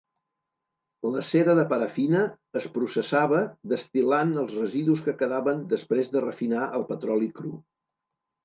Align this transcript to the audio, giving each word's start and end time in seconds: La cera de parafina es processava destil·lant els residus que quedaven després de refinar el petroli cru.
La 1.15 1.19
cera 1.27 1.53
de 1.59 1.65
parafina 1.73 2.21
es 2.61 2.67
processava 2.77 3.41
destil·lant 3.75 4.33
els 4.45 4.57
residus 4.61 5.05
que 5.09 5.17
quedaven 5.21 5.63
després 5.75 6.11
de 6.17 6.25
refinar 6.29 6.65
el 6.81 6.89
petroli 6.93 7.31
cru. 7.43 7.55